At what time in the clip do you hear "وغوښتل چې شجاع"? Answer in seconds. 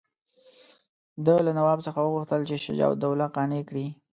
2.03-2.89